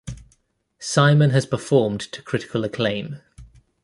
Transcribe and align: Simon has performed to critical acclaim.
Simon 0.79 1.29
has 1.29 1.45
performed 1.45 1.99
to 2.01 2.23
critical 2.23 2.63
acclaim. 2.63 3.21